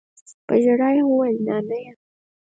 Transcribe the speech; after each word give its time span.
په 0.47 0.53
ژړا 0.63 0.89
يې 0.97 1.03
وويل 1.07 1.37
نانىه. 1.47 1.89